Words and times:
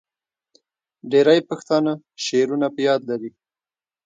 ډیری 1.11 1.39
پښتانه 1.49 1.93
شعرونه 2.23 2.67
په 2.75 2.79
یاد 2.87 3.01
لري. 3.09 3.31